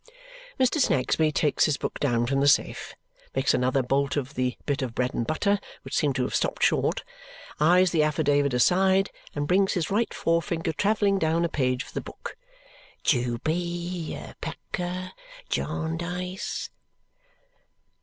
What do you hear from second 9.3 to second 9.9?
and brings